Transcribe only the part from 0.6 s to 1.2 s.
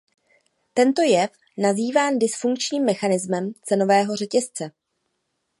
Tento